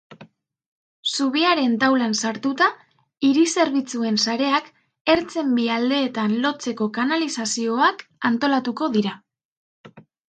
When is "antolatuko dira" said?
8.31-9.15